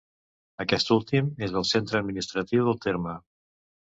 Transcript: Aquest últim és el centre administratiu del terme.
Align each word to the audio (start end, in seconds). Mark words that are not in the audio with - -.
Aquest 0.63 0.87
últim 0.95 1.29
és 1.49 1.53
el 1.61 1.67
centre 1.73 2.01
administratiu 2.03 2.67
del 2.71 2.81
terme. 2.87 3.15